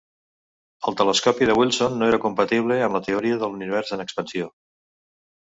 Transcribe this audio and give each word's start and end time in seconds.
El 0.91 0.95
telescopi 1.01 1.47
de 1.49 1.55
Wilson 1.59 1.99
no 1.99 2.07
era 2.13 2.19
compatible 2.23 2.79
amb 2.87 2.99
la 2.99 3.03
teoria 3.09 3.39
de 3.45 3.49
l"univers 3.51 3.95
en 3.99 4.05
expansió. 4.09 4.51